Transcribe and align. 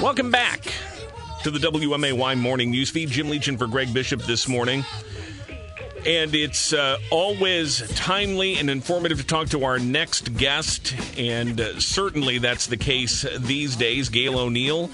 Welcome 0.00 0.30
back 0.30 0.62
to 1.42 1.50
the 1.50 1.58
WMAY 1.58 2.38
morning 2.38 2.72
newsfeed. 2.72 3.08
Jim 3.08 3.28
Leach 3.28 3.48
in 3.48 3.56
for 3.56 3.66
Greg 3.66 3.92
Bishop 3.94 4.22
this 4.22 4.48
morning. 4.48 4.84
And 6.04 6.34
it's 6.34 6.72
uh, 6.72 6.98
always 7.10 7.88
timely 7.96 8.58
and 8.58 8.70
informative 8.70 9.18
to 9.18 9.26
talk 9.26 9.48
to 9.48 9.64
our 9.64 9.78
next 9.78 10.36
guest. 10.36 10.94
And 11.18 11.60
uh, 11.60 11.80
certainly 11.80 12.38
that's 12.38 12.66
the 12.66 12.76
case 12.76 13.26
these 13.38 13.74
days. 13.74 14.08
Gail 14.08 14.38
O'Neill 14.38 14.90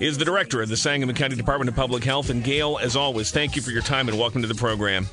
is 0.00 0.18
the 0.18 0.24
director 0.24 0.60
of 0.60 0.68
the 0.68 0.76
Sangamon 0.76 1.14
County 1.16 1.36
Department 1.36 1.68
of 1.68 1.76
Public 1.76 2.04
Health. 2.04 2.28
And 2.28 2.44
Gail, 2.44 2.78
as 2.80 2.96
always, 2.96 3.30
thank 3.30 3.56
you 3.56 3.62
for 3.62 3.70
your 3.70 3.82
time 3.82 4.08
and 4.08 4.18
welcome 4.18 4.42
to 4.42 4.48
the 4.48 4.54
program. 4.54 5.06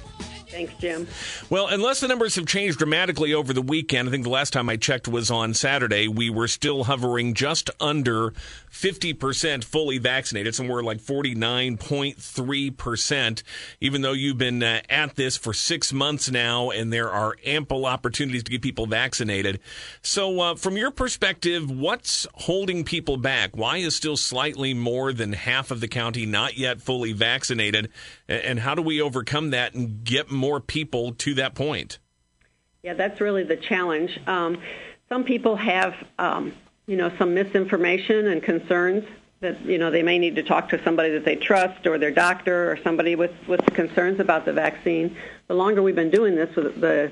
Thanks, 0.58 0.74
Jim. 0.80 1.08
Well, 1.52 1.68
unless 1.68 2.00
the 2.00 2.08
numbers 2.08 2.34
have 2.34 2.48
changed 2.48 2.80
dramatically 2.80 3.32
over 3.32 3.54
the 3.54 3.62
weekend, 3.62 4.08
I 4.08 4.12
think 4.12 4.24
the 4.24 4.32
last 4.32 4.54
time 4.54 4.70
I 4.70 4.76
checked 4.76 5.08
was 5.08 5.30
on 5.30 5.54
Saturday, 5.54 6.08
we 6.08 6.32
were 6.32 6.48
still 6.48 6.86
hovering 6.86 7.36
just 7.36 7.70
under 7.80 8.34
50% 8.72 9.64
fully 9.64 10.00
vaccinated, 10.00 10.56
somewhere 10.56 10.82
like 10.82 10.98
49.3%, 10.98 13.44
even 13.82 14.02
though 14.02 14.14
you've 14.14 14.40
been 14.40 14.64
uh, 14.64 14.82
at 14.90 15.16
this 15.16 15.38
for 15.38 15.54
six 15.54 15.94
months 15.94 16.32
now 16.32 16.72
and 16.72 16.92
there 16.92 17.12
are 17.12 17.36
ample 17.46 17.86
opportunities 17.86 18.42
to 18.42 18.52
get 18.52 18.64
people 18.64 18.88
vaccinated. 18.88 19.60
So, 20.02 20.40
uh, 20.40 20.56
from 20.56 20.76
your 20.76 20.90
perspective, 20.90 21.70
what's 21.70 22.26
holding 22.34 22.84
people 22.84 23.18
back? 23.18 23.56
Why 23.56 23.78
is 23.78 23.96
still 23.96 24.18
slightly 24.18 24.74
more 24.74 25.14
than 25.14 25.34
half 25.34 25.70
of 25.70 25.82
the 25.82 25.88
county 25.88 26.26
not 26.26 26.58
yet 26.58 26.82
fully 26.82 27.14
vaccinated? 27.14 27.92
And 28.30 28.60
how 28.60 28.76
do 28.76 28.82
we 28.82 29.02
overcome 29.02 29.52
that 29.52 29.74
and 29.74 30.04
get 30.04 30.30
more 30.30 30.60
people 30.60 31.14
to 31.14 31.34
that 31.36 31.56
point? 31.56 32.00
Yeah, 32.84 32.94
that's 32.94 33.22
really 33.22 33.44
the 33.44 33.56
challenge. 33.56 34.20
Um, 34.28 34.62
some 35.10 35.24
people 35.24 35.56
have 35.56 35.96
um, 36.20 36.54
you 36.88 36.96
know, 36.96 37.12
some 37.20 37.34
misinformation 37.34 38.28
and 38.28 38.42
concerns 38.42 39.04
that, 39.42 39.64
you 39.66 39.78
know, 39.78 39.92
they 39.92 40.02
may 40.02 40.18
need 40.18 40.36
to 40.38 40.44
talk 40.44 40.70
to 40.70 40.82
somebody 40.84 41.12
that 41.12 41.26
they 41.26 41.36
trust 41.36 41.86
or 41.86 41.98
their 41.98 42.12
doctor 42.12 42.72
or 42.72 42.78
somebody 42.84 43.16
with, 43.16 43.32
with 43.48 43.64
concerns 43.74 44.20
about 44.20 44.46
the 44.46 44.54
vaccine. 44.54 45.16
The 45.48 45.54
longer 45.54 45.84
we've 45.84 45.96
been 45.96 46.10
doing 46.10 46.36
this, 46.36 46.50
the 46.56 47.12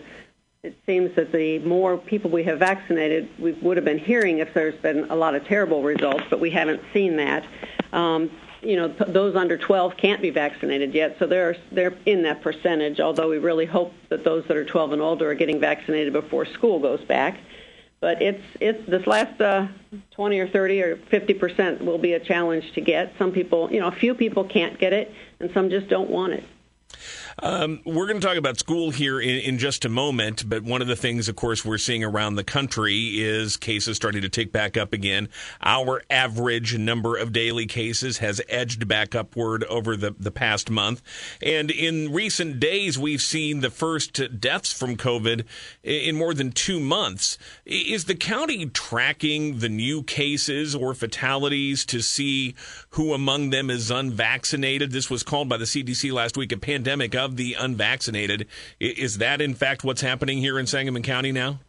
it 0.63 0.75
seems 0.87 1.15
that 1.15 1.31
the 1.31 1.59
more 1.59 1.95
people 1.95 2.31
we 2.31 2.43
have 2.45 2.57
vaccinated, 2.57 3.29
we 3.37 3.51
would 3.51 3.77
have 3.77 3.85
been 3.85 3.99
hearing 3.99 4.39
if 4.39 4.51
there's 4.55 4.73
been 4.81 5.11
a 5.11 5.15
lot 5.15 5.35
of 5.35 5.45
terrible 5.45 5.83
results, 5.83 6.23
but 6.27 6.39
we 6.39 6.49
haven't 6.49 6.81
seen 6.91 7.17
that. 7.17 7.45
Um, 7.93 8.31
you 8.65 8.75
know, 8.75 8.87
those 8.87 9.35
under 9.35 9.57
12 9.57 9.97
can't 9.97 10.21
be 10.21 10.31
vaccinated 10.31 10.93
yet, 10.93 11.17
so 11.19 11.27
they're 11.27 11.55
they're 11.71 11.93
in 12.05 12.23
that 12.23 12.41
percentage. 12.41 12.99
Although 12.99 13.29
we 13.29 13.37
really 13.37 13.65
hope 13.65 13.93
that 14.09 14.23
those 14.23 14.45
that 14.47 14.57
are 14.57 14.65
12 14.65 14.93
and 14.93 15.01
older 15.01 15.29
are 15.29 15.35
getting 15.35 15.59
vaccinated 15.59 16.13
before 16.13 16.45
school 16.45 16.79
goes 16.79 17.03
back. 17.03 17.39
But 17.99 18.21
it's 18.21 18.43
it's 18.59 18.85
this 18.89 19.07
last 19.07 19.39
uh, 19.39 19.67
20 20.11 20.39
or 20.39 20.47
30 20.47 20.81
or 20.81 20.97
50 20.97 21.33
percent 21.35 21.85
will 21.85 21.97
be 21.97 22.13
a 22.13 22.19
challenge 22.19 22.73
to 22.73 22.81
get. 22.81 23.13
Some 23.17 23.31
people, 23.31 23.71
you 23.71 23.79
know, 23.79 23.87
a 23.87 23.95
few 23.95 24.13
people 24.13 24.43
can't 24.43 24.77
get 24.79 24.93
it, 24.93 25.13
and 25.39 25.51
some 25.53 25.69
just 25.69 25.87
don't 25.87 26.09
want 26.09 26.33
it. 26.33 26.43
Um, 27.39 27.81
we're 27.85 28.07
going 28.07 28.19
to 28.21 28.25
talk 28.25 28.37
about 28.37 28.57
school 28.59 28.91
here 28.91 29.19
in, 29.19 29.39
in, 29.39 29.57
just 29.57 29.83
a 29.83 29.89
moment, 29.89 30.47
but 30.47 30.63
one 30.63 30.81
of 30.81 30.87
the 30.87 30.95
things, 30.95 31.27
of 31.27 31.35
course, 31.35 31.65
we're 31.65 31.77
seeing 31.77 32.01
around 32.01 32.35
the 32.35 32.45
country 32.45 33.19
is 33.19 33.57
cases 33.57 33.97
starting 33.97 34.21
to 34.21 34.29
tick 34.29 34.53
back 34.53 34.77
up 34.77 34.93
again. 34.93 35.27
Our 35.61 36.01
average 36.09 36.77
number 36.77 37.17
of 37.17 37.33
daily 37.33 37.65
cases 37.65 38.19
has 38.19 38.41
edged 38.47 38.87
back 38.87 39.15
upward 39.15 39.65
over 39.65 39.97
the, 39.97 40.15
the 40.17 40.31
past 40.31 40.69
month. 40.69 41.01
And 41.41 41.71
in 41.71 42.13
recent 42.13 42.61
days, 42.61 42.97
we've 42.97 43.21
seen 43.21 43.59
the 43.59 43.69
first 43.69 44.39
deaths 44.39 44.71
from 44.71 44.95
COVID 44.95 45.43
in 45.83 46.15
more 46.15 46.33
than 46.33 46.51
two 46.53 46.79
months. 46.79 47.37
Is 47.65 48.05
the 48.05 48.15
county 48.15 48.67
tracking 48.67 49.59
the 49.59 49.69
new 49.69 50.03
cases 50.03 50.73
or 50.73 50.93
fatalities 50.93 51.85
to 51.87 52.01
see 52.01 52.55
who 52.91 53.13
among 53.13 53.49
them 53.49 53.69
is 53.69 53.91
unvaccinated? 53.91 54.91
This 54.91 55.09
was 55.09 55.23
called 55.23 55.49
by 55.49 55.57
the 55.57 55.65
CDC 55.65 56.13
last 56.13 56.37
week 56.37 56.53
a 56.53 56.57
pandemic 56.57 57.13
of 57.25 57.35
the 57.35 57.55
unvaccinated. 57.55 58.47
Is 58.79 59.17
that, 59.17 59.41
in 59.41 59.55
fact, 59.55 59.83
what's 59.83 60.01
happening 60.01 60.37
here 60.37 60.57
in 60.57 60.67
Sangamon 60.67 61.03
County 61.03 61.31
now? 61.31 61.59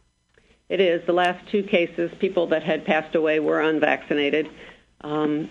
It 0.69 0.79
is. 0.79 1.05
The 1.05 1.13
last 1.13 1.49
two 1.49 1.63
cases, 1.63 2.11
people 2.19 2.47
that 2.47 2.63
had 2.63 2.85
passed 2.85 3.15
away 3.15 3.39
were 3.39 3.59
unvaccinated. 3.59 4.49
Um, 5.01 5.49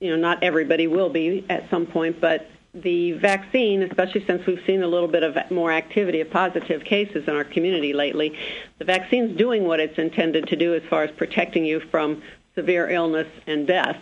you 0.00 0.10
know, 0.10 0.16
not 0.16 0.42
everybody 0.42 0.86
will 0.86 1.10
be 1.10 1.46
at 1.48 1.70
some 1.70 1.86
point, 1.86 2.20
but 2.20 2.50
the 2.74 3.12
vaccine, 3.12 3.82
especially 3.82 4.24
since 4.26 4.44
we've 4.46 4.62
seen 4.66 4.82
a 4.82 4.86
little 4.86 5.08
bit 5.08 5.22
of 5.22 5.36
more 5.50 5.72
activity 5.72 6.20
of 6.20 6.30
positive 6.30 6.84
cases 6.84 7.26
in 7.26 7.34
our 7.34 7.44
community 7.44 7.92
lately, 7.92 8.36
the 8.78 8.84
vaccine's 8.84 9.36
doing 9.36 9.64
what 9.64 9.80
it's 9.80 9.98
intended 9.98 10.48
to 10.48 10.56
do 10.56 10.74
as 10.74 10.82
far 10.90 11.02
as 11.02 11.10
protecting 11.12 11.64
you 11.64 11.80
from 11.90 12.22
severe 12.54 12.88
illness 12.90 13.28
and 13.46 13.66
death. 13.66 13.96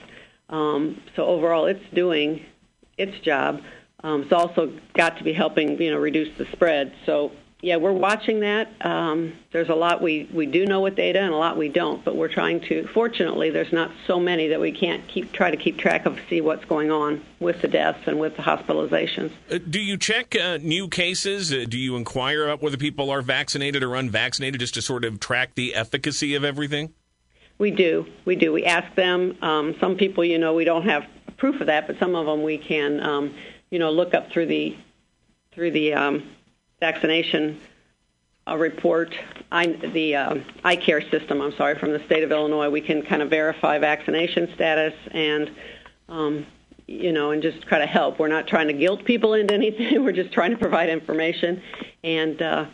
Um, 0.49 1.01
so 1.15 1.25
overall, 1.25 1.67
it's 1.67 1.85
doing 1.93 2.45
its 2.99 3.19
job. 3.21 3.63
Um, 4.05 4.23
it's 4.23 4.33
also 4.33 4.73
got 4.93 5.19
to 5.19 5.25
be 5.25 5.33
helping, 5.33 5.81
you 5.81 5.91
know, 5.91 5.99
reduce 5.99 6.37
the 6.39 6.45
spread. 6.53 6.93
So 7.07 7.33
yeah, 7.65 7.77
we're 7.77 7.93
watching 7.93 8.41
that. 8.41 8.71
Um, 8.83 9.33
there's 9.51 9.71
a 9.71 9.75
lot 9.75 10.03
we, 10.03 10.29
we 10.35 10.45
do 10.45 10.67
know 10.67 10.83
with 10.83 10.97
data 10.97 11.21
and 11.21 11.33
a 11.33 11.37
lot 11.37 11.57
we 11.57 11.71
don't, 11.71 12.05
but 12.05 12.15
we're 12.15 12.29
trying 12.29 12.61
to. 12.69 12.87
Fortunately, 12.93 13.49
there's 13.49 13.73
not 13.73 13.91
so 14.07 14.21
many 14.21 14.49
that 14.49 14.61
we 14.61 14.71
can't 14.71 15.09
keep 15.09 15.33
try 15.33 15.51
to 15.51 15.57
keep 15.57 15.79
track 15.79 16.05
of, 16.05 16.19
see 16.29 16.43
what's 16.43 16.67
going 16.67 16.91
on 16.91 17.25
with 17.41 17.63
the 17.63 17.69
deaths 17.69 18.01
and 18.07 18.21
with 18.21 18.37
the 18.37 18.43
hospitalizations. 18.43 19.33
Uh, 19.51 19.59
do 19.71 19.81
you 19.81 19.97
check 19.97 20.37
uh, 20.37 20.59
new 20.61 20.89
cases? 20.89 21.51
Uh, 21.51 21.65
do 21.67 21.79
you 21.79 21.97
inquire 21.97 22.45
about 22.45 22.61
whether 22.61 22.77
people 22.77 23.09
are 23.09 23.23
vaccinated 23.23 23.83
or 23.83 23.95
unvaccinated, 23.95 24.61
just 24.61 24.75
to 24.75 24.83
sort 24.83 25.07
of 25.07 25.19
track 25.19 25.55
the 25.55 25.75
efficacy 25.75 26.35
of 26.35 26.45
everything? 26.45 26.93
We 27.57 27.71
do. 27.71 28.05
We 28.27 28.37
do. 28.37 28.53
We 28.53 28.67
ask 28.67 28.95
them. 28.95 29.39
Um, 29.41 29.75
some 29.81 29.97
people, 29.97 30.23
you 30.23 30.39
know, 30.39 30.53
we 30.53 30.65
don't 30.65 30.87
have 30.87 31.07
proof 31.39 31.61
of 31.63 31.69
that, 31.69 31.87
but 31.87 31.99
some 31.99 32.15
of 32.15 32.27
them 32.27 32.43
we 32.43 32.59
can. 32.59 33.01
Um, 33.01 33.35
you 33.75 33.81
know, 33.81 33.91
look 33.91 34.15
up 34.15 34.31
through 34.31 34.47
the 34.47 34.77
through 35.51 35.73
the 35.73 35.95
um, 35.95 36.31
vaccination 36.79 37.61
uh, 38.47 38.57
report, 38.57 39.12
I, 39.51 39.67
the 39.67 40.15
uh, 40.15 40.35
iCare 40.65 41.11
system. 41.11 41.41
I'm 41.41 41.57
sorry, 41.57 41.77
from 41.77 41.91
the 41.91 41.99
state 42.07 42.23
of 42.23 42.31
Illinois, 42.31 42.71
we 42.71 42.81
can 42.81 43.03
kind 43.03 43.21
of 43.21 43.31
verify 43.31 43.79
vaccination 43.79 44.49
status 44.55 44.95
and. 45.11 45.51
Um, 46.09 46.47
you 46.87 47.12
know, 47.12 47.31
and 47.31 47.41
just 47.41 47.62
try 47.62 47.79
to 47.79 47.87
help. 47.87 48.19
We're 48.19 48.29
not 48.29 48.47
trying 48.47 48.67
to 48.67 48.75
guilt 48.75 49.07
people 49.07 49.33
into 49.33 49.55
anything. 49.55 50.05
We're 50.05 50.12
just 50.12 50.33
trying 50.33 50.51
to 50.51 50.59
provide 50.59 50.91
information 50.91 51.62
and 52.05 52.43
uh, 52.43 52.67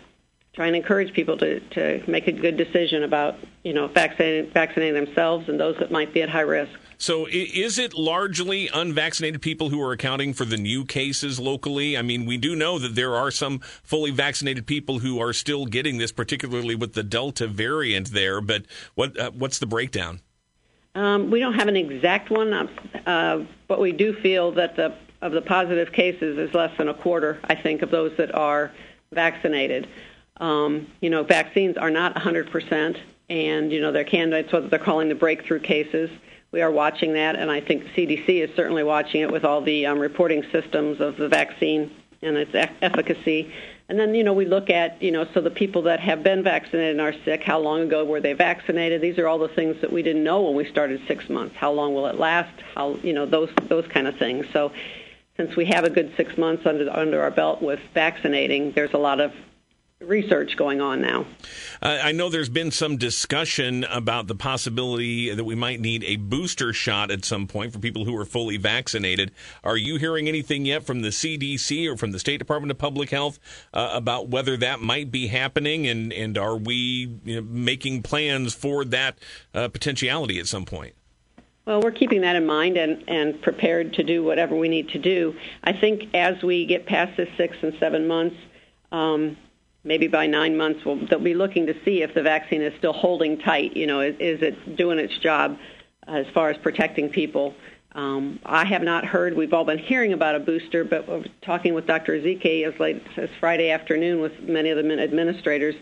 trying 0.52 0.72
to 0.72 0.78
encourage 0.78 1.12
people 1.14 1.38
to, 1.38 1.60
to 1.60 2.02
make 2.10 2.26
a 2.26 2.32
good 2.32 2.56
decision 2.56 3.04
about, 3.04 3.36
you 3.62 3.72
know, 3.72 3.86
vaccinating, 3.86 4.50
vaccinating 4.50 4.94
themselves 5.04 5.48
and 5.48 5.60
those 5.60 5.76
that 5.78 5.92
might 5.92 6.12
be 6.12 6.22
at 6.22 6.28
high 6.28 6.40
risk. 6.40 6.72
So, 7.00 7.26
is 7.30 7.78
it 7.78 7.94
largely 7.94 8.68
unvaccinated 8.68 9.40
people 9.40 9.70
who 9.70 9.80
are 9.80 9.92
accounting 9.92 10.34
for 10.34 10.44
the 10.44 10.58
new 10.58 10.84
cases 10.84 11.40
locally? 11.40 11.96
I 11.96 12.02
mean, 12.02 12.26
we 12.26 12.36
do 12.36 12.54
know 12.54 12.78
that 12.78 12.94
there 12.94 13.16
are 13.16 13.30
some 13.30 13.60
fully 13.60 14.10
vaccinated 14.10 14.66
people 14.66 14.98
who 14.98 15.18
are 15.18 15.32
still 15.32 15.64
getting 15.64 15.96
this, 15.96 16.12
particularly 16.12 16.74
with 16.74 16.92
the 16.92 17.02
Delta 17.02 17.46
variant 17.46 18.12
there. 18.12 18.42
But 18.42 18.66
what 18.96 19.18
uh, 19.18 19.30
what's 19.30 19.58
the 19.58 19.64
breakdown? 19.64 20.20
Um, 20.94 21.30
we 21.30 21.40
don't 21.40 21.54
have 21.54 21.68
an 21.68 21.76
exact 21.76 22.28
one, 22.28 22.52
uh, 23.06 23.46
but 23.66 23.80
we 23.80 23.92
do 23.92 24.12
feel 24.12 24.52
that 24.52 24.76
the 24.76 24.94
of 25.22 25.32
the 25.32 25.40
positive 25.40 25.92
cases 25.92 26.36
is 26.36 26.52
less 26.52 26.76
than 26.76 26.88
a 26.88 26.94
quarter, 26.94 27.40
I 27.44 27.54
think, 27.54 27.80
of 27.80 27.90
those 27.90 28.14
that 28.18 28.34
are 28.34 28.72
vaccinated. 29.10 29.88
Um, 30.36 30.86
you 31.00 31.08
know, 31.08 31.22
vaccines 31.22 31.78
are 31.78 31.90
not 31.90 32.14
100%, 32.14 32.98
and 33.30 33.72
you 33.72 33.80
know 33.80 33.90
they're 33.90 34.04
candidates 34.04 34.52
what 34.52 34.68
they're 34.68 34.78
calling 34.78 35.08
the 35.08 35.14
breakthrough 35.14 35.60
cases 35.60 36.10
we 36.52 36.62
are 36.62 36.70
watching 36.70 37.14
that, 37.14 37.36
and 37.36 37.50
I 37.50 37.60
think 37.60 37.84
CDC 37.96 38.28
is 38.28 38.50
certainly 38.56 38.82
watching 38.82 39.20
it 39.20 39.30
with 39.30 39.44
all 39.44 39.62
the 39.62 39.86
um, 39.86 39.98
reporting 39.98 40.44
systems 40.50 41.00
of 41.00 41.16
the 41.16 41.28
vaccine 41.28 41.90
and 42.22 42.36
its 42.36 42.54
e- 42.54 42.74
efficacy. 42.82 43.52
And 43.88 43.98
then, 43.98 44.14
you 44.14 44.22
know, 44.22 44.32
we 44.32 44.44
look 44.44 44.70
at, 44.70 45.02
you 45.02 45.10
know, 45.10 45.26
so 45.32 45.40
the 45.40 45.50
people 45.50 45.82
that 45.82 46.00
have 46.00 46.22
been 46.22 46.42
vaccinated 46.42 46.92
and 46.92 47.00
are 47.00 47.14
sick, 47.24 47.42
how 47.42 47.58
long 47.58 47.82
ago 47.82 48.04
were 48.04 48.20
they 48.20 48.34
vaccinated? 48.34 49.00
These 49.00 49.18
are 49.18 49.26
all 49.26 49.38
the 49.38 49.48
things 49.48 49.76
that 49.80 49.92
we 49.92 50.02
didn't 50.02 50.22
know 50.22 50.42
when 50.42 50.54
we 50.54 50.68
started 50.70 51.00
six 51.08 51.28
months. 51.28 51.56
How 51.56 51.72
long 51.72 51.94
will 51.94 52.06
it 52.06 52.16
last? 52.16 52.62
How, 52.74 52.94
you 53.02 53.12
know, 53.12 53.26
those 53.26 53.50
those 53.68 53.86
kind 53.88 54.06
of 54.06 54.16
things. 54.16 54.46
So, 54.52 54.72
since 55.36 55.56
we 55.56 55.64
have 55.66 55.84
a 55.84 55.90
good 55.90 56.12
six 56.16 56.36
months 56.36 56.66
under 56.66 56.88
under 56.90 57.20
our 57.22 57.30
belt 57.30 57.62
with 57.62 57.80
vaccinating, 57.94 58.72
there's 58.72 58.92
a 58.92 58.98
lot 58.98 59.20
of 59.20 59.32
research 60.00 60.56
going 60.56 60.80
on 60.80 61.00
now. 61.02 61.26
Uh, 61.82 61.98
I 62.02 62.12
know 62.12 62.30
there's 62.30 62.48
been 62.48 62.70
some 62.70 62.96
discussion 62.96 63.84
about 63.84 64.28
the 64.28 64.34
possibility 64.34 65.32
that 65.32 65.44
we 65.44 65.54
might 65.54 65.78
need 65.78 66.04
a 66.04 66.16
booster 66.16 66.72
shot 66.72 67.10
at 67.10 67.24
some 67.24 67.46
point 67.46 67.72
for 67.72 67.80
people 67.80 68.06
who 68.06 68.16
are 68.16 68.24
fully 68.24 68.56
vaccinated. 68.56 69.30
Are 69.62 69.76
you 69.76 69.96
hearing 69.96 70.26
anything 70.26 70.64
yet 70.64 70.84
from 70.84 71.02
the 71.02 71.08
CDC 71.08 71.86
or 71.86 71.98
from 71.98 72.12
the 72.12 72.18
State 72.18 72.38
Department 72.38 72.70
of 72.70 72.78
Public 72.78 73.10
Health 73.10 73.38
uh, 73.74 73.90
about 73.92 74.28
whether 74.28 74.56
that 74.56 74.80
might 74.80 75.10
be 75.10 75.26
happening, 75.26 75.86
and 75.86 76.12
and 76.12 76.38
are 76.38 76.56
we 76.56 77.18
you 77.24 77.36
know, 77.36 77.42
making 77.42 78.02
plans 78.02 78.54
for 78.54 78.84
that 78.86 79.18
uh, 79.54 79.68
potentiality 79.68 80.38
at 80.38 80.46
some 80.46 80.64
point? 80.64 80.94
Well, 81.66 81.82
we're 81.82 81.92
keeping 81.92 82.22
that 82.22 82.36
in 82.36 82.46
mind 82.46 82.78
and, 82.78 83.04
and 83.06 83.40
prepared 83.42 83.92
to 83.94 84.02
do 84.02 84.24
whatever 84.24 84.56
we 84.56 84.68
need 84.68 84.88
to 84.88 84.98
do. 84.98 85.36
I 85.62 85.74
think 85.74 86.14
as 86.14 86.42
we 86.42 86.64
get 86.64 86.86
past 86.86 87.18
this 87.18 87.28
six 87.36 87.56
and 87.62 87.74
seven 87.78 88.08
months, 88.08 88.36
um, 88.90 89.36
maybe 89.84 90.08
by 90.08 90.26
nine 90.26 90.56
months 90.56 90.84
we'll, 90.84 91.06
they'll 91.06 91.18
be 91.18 91.34
looking 91.34 91.66
to 91.66 91.74
see 91.84 92.02
if 92.02 92.14
the 92.14 92.22
vaccine 92.22 92.62
is 92.62 92.72
still 92.78 92.92
holding 92.92 93.38
tight. 93.38 93.76
You 93.76 93.86
know, 93.86 94.00
is, 94.00 94.14
is 94.18 94.42
it 94.42 94.76
doing 94.76 94.98
its 94.98 95.16
job? 95.18 95.56
as 96.10 96.26
far 96.34 96.50
as 96.50 96.56
protecting 96.58 97.08
people. 97.08 97.54
Um, 97.92 98.38
I 98.44 98.64
have 98.66 98.82
not 98.82 99.04
heard. 99.04 99.36
We've 99.36 99.52
all 99.52 99.64
been 99.64 99.78
hearing 99.78 100.12
about 100.12 100.34
a 100.34 100.40
booster, 100.40 100.84
but 100.84 101.08
we're 101.08 101.24
talking 101.42 101.74
with 101.74 101.86
Dr. 101.86 102.12
Ezike 102.12 102.66
as 102.66 102.78
late 102.78 103.02
as 103.16 103.28
Friday 103.40 103.70
afternoon 103.70 104.20
with 104.20 104.32
many 104.40 104.70
of 104.70 104.76
the 104.76 105.02
administrators, 105.02 105.74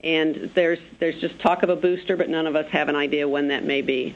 and 0.00 0.50
there's 0.54 0.78
there's 1.00 1.18
just 1.20 1.40
talk 1.40 1.62
of 1.62 1.70
a 1.70 1.76
booster, 1.76 2.16
but 2.16 2.28
none 2.28 2.46
of 2.46 2.56
us 2.56 2.66
have 2.70 2.88
an 2.88 2.96
idea 2.96 3.26
when 3.26 3.48
that 3.48 3.64
may 3.64 3.80
be. 3.80 4.14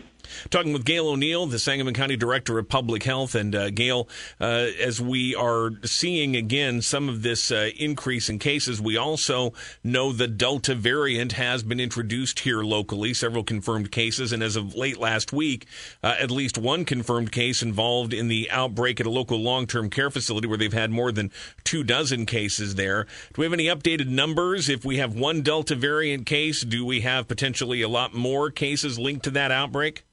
Talking 0.50 0.72
with 0.72 0.84
Gail 0.84 1.08
O'Neill, 1.08 1.46
the 1.46 1.58
Sangamon 1.58 1.94
County 1.94 2.16
Director 2.16 2.58
of 2.58 2.68
Public 2.68 3.02
Health. 3.02 3.34
And 3.34 3.54
uh, 3.54 3.70
Gail, 3.70 4.08
uh, 4.40 4.68
as 4.80 5.00
we 5.00 5.34
are 5.34 5.72
seeing 5.84 6.36
again 6.36 6.82
some 6.82 7.08
of 7.08 7.22
this 7.22 7.50
uh, 7.50 7.70
increase 7.76 8.28
in 8.28 8.38
cases, 8.38 8.80
we 8.80 8.96
also 8.96 9.52
know 9.84 10.12
the 10.12 10.28
Delta 10.28 10.74
variant 10.74 11.32
has 11.32 11.62
been 11.62 11.80
introduced 11.80 12.40
here 12.40 12.62
locally, 12.62 13.14
several 13.14 13.44
confirmed 13.44 13.90
cases. 13.90 14.32
And 14.32 14.42
as 14.42 14.56
of 14.56 14.74
late 14.74 14.98
last 14.98 15.32
week, 15.32 15.66
uh, 16.02 16.16
at 16.18 16.30
least 16.30 16.58
one 16.58 16.84
confirmed 16.84 17.32
case 17.32 17.62
involved 17.62 18.12
in 18.12 18.28
the 18.28 18.50
outbreak 18.50 19.00
at 19.00 19.06
a 19.06 19.10
local 19.10 19.38
long 19.38 19.66
term 19.66 19.90
care 19.90 20.10
facility 20.10 20.46
where 20.46 20.58
they've 20.58 20.72
had 20.72 20.90
more 20.90 21.12
than 21.12 21.30
two 21.64 21.82
dozen 21.82 22.26
cases 22.26 22.74
there. 22.74 23.04
Do 23.04 23.40
we 23.40 23.44
have 23.44 23.52
any 23.52 23.66
updated 23.66 24.08
numbers? 24.08 24.68
If 24.68 24.84
we 24.84 24.98
have 24.98 25.14
one 25.14 25.42
Delta 25.42 25.74
variant 25.74 26.26
case, 26.26 26.62
do 26.62 26.84
we 26.84 27.00
have 27.02 27.28
potentially 27.28 27.82
a 27.82 27.88
lot 27.88 28.14
more 28.14 28.50
cases 28.50 28.98
linked 28.98 29.24
to 29.24 29.30
that 29.32 29.50
outbreak? 29.50 30.04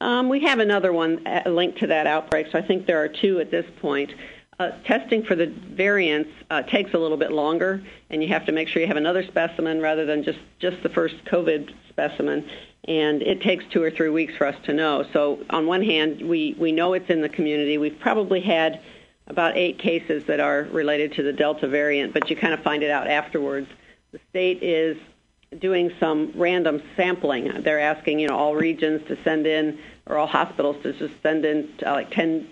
Um, 0.00 0.28
we 0.28 0.40
have 0.40 0.58
another 0.58 0.92
one 0.92 1.26
uh, 1.26 1.48
linked 1.48 1.78
to 1.78 1.86
that 1.88 2.06
outbreak, 2.06 2.48
so 2.52 2.58
I 2.58 2.62
think 2.62 2.86
there 2.86 3.02
are 3.02 3.08
two 3.08 3.40
at 3.40 3.50
this 3.50 3.66
point. 3.80 4.12
Uh, 4.58 4.70
testing 4.84 5.24
for 5.24 5.34
the 5.34 5.46
variants 5.46 6.30
uh, 6.50 6.62
takes 6.62 6.94
a 6.94 6.98
little 6.98 7.16
bit 7.16 7.32
longer, 7.32 7.82
and 8.10 8.22
you 8.22 8.28
have 8.28 8.46
to 8.46 8.52
make 8.52 8.68
sure 8.68 8.80
you 8.80 8.88
have 8.88 8.96
another 8.96 9.24
specimen 9.24 9.80
rather 9.80 10.06
than 10.06 10.22
just, 10.22 10.38
just 10.60 10.82
the 10.82 10.88
first 10.88 11.16
COVID 11.24 11.72
specimen. 11.88 12.48
And 12.86 13.22
it 13.22 13.40
takes 13.40 13.64
two 13.72 13.82
or 13.82 13.90
three 13.90 14.10
weeks 14.10 14.36
for 14.36 14.46
us 14.46 14.56
to 14.66 14.72
know. 14.72 15.06
So 15.12 15.40
on 15.50 15.66
one 15.66 15.82
hand, 15.82 16.22
we, 16.28 16.54
we 16.58 16.70
know 16.70 16.92
it's 16.92 17.08
in 17.10 17.20
the 17.20 17.28
community. 17.28 17.78
We've 17.78 17.98
probably 17.98 18.40
had 18.40 18.80
about 19.26 19.56
eight 19.56 19.78
cases 19.78 20.24
that 20.26 20.38
are 20.38 20.64
related 20.70 21.14
to 21.14 21.22
the 21.22 21.32
Delta 21.32 21.66
variant, 21.66 22.12
but 22.12 22.28
you 22.28 22.36
kind 22.36 22.52
of 22.52 22.60
find 22.60 22.82
it 22.82 22.90
out 22.90 23.08
afterwards. 23.08 23.68
The 24.12 24.20
state 24.30 24.62
is 24.62 24.98
doing 25.58 25.92
some 26.00 26.32
random 26.34 26.82
sampling. 26.96 27.62
They're 27.62 27.80
asking, 27.80 28.20
you 28.20 28.28
know, 28.28 28.36
all 28.36 28.54
regions 28.54 29.06
to 29.08 29.22
send 29.22 29.46
in 29.46 29.78
or 30.06 30.18
all 30.18 30.26
hospitals 30.26 30.82
to 30.82 30.92
just 30.92 31.14
send 31.22 31.44
in 31.44 31.72
uh, 31.84 31.92
like 31.92 32.10
10 32.10 32.48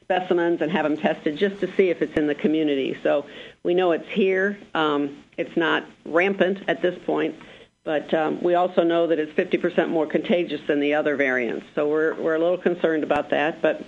specimens 0.00 0.60
and 0.60 0.70
have 0.70 0.84
them 0.84 0.96
tested 0.96 1.38
just 1.38 1.60
to 1.60 1.74
see 1.74 1.90
if 1.90 2.02
it's 2.02 2.16
in 2.16 2.26
the 2.26 2.34
community. 2.34 2.98
So 3.02 3.26
we 3.62 3.74
know 3.74 3.92
it's 3.92 4.08
here. 4.08 4.58
Um, 4.74 5.24
it's 5.36 5.56
not 5.56 5.84
rampant 6.04 6.58
at 6.68 6.82
this 6.82 6.98
point, 7.06 7.36
but 7.84 8.12
um, 8.12 8.42
we 8.42 8.54
also 8.54 8.82
know 8.82 9.06
that 9.06 9.18
it's 9.18 9.32
50% 9.32 9.88
more 9.88 10.06
contagious 10.06 10.60
than 10.66 10.80
the 10.80 10.94
other 10.94 11.16
variants. 11.16 11.66
So 11.74 11.88
we're, 11.88 12.14
we're 12.14 12.34
a 12.34 12.38
little 12.38 12.58
concerned 12.58 13.04
about 13.04 13.30
that, 13.30 13.62
but 13.62 13.84